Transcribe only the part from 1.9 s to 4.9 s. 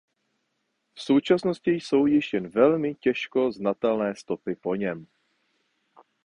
již jen velmi těžko znatelné stopy po